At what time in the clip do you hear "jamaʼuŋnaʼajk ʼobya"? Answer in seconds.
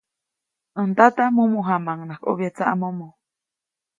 1.67-2.49